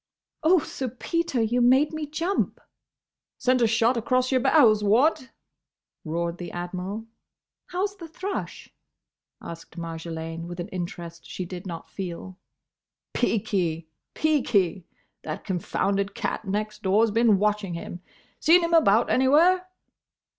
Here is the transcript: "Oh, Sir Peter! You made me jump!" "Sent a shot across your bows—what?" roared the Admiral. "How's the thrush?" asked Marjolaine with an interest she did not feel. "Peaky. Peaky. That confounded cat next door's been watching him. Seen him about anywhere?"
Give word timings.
"Oh, 0.41 0.57
Sir 0.57 0.89
Peter! 0.89 1.43
You 1.43 1.61
made 1.61 1.93
me 1.93 2.07
jump!" 2.07 2.59
"Sent 3.37 3.61
a 3.61 3.67
shot 3.67 3.95
across 3.97 4.31
your 4.31 4.41
bows—what?" 4.41 5.29
roared 6.03 6.39
the 6.39 6.51
Admiral. 6.51 7.05
"How's 7.67 7.95
the 7.97 8.07
thrush?" 8.07 8.73
asked 9.43 9.77
Marjolaine 9.77 10.47
with 10.47 10.59
an 10.59 10.69
interest 10.69 11.27
she 11.29 11.45
did 11.45 11.67
not 11.67 11.87
feel. 11.87 12.39
"Peaky. 13.13 13.89
Peaky. 14.15 14.87
That 15.21 15.43
confounded 15.43 16.15
cat 16.15 16.45
next 16.45 16.81
door's 16.81 17.11
been 17.11 17.37
watching 17.37 17.75
him. 17.75 18.01
Seen 18.39 18.61
him 18.63 18.73
about 18.73 19.07
anywhere?" 19.11 19.67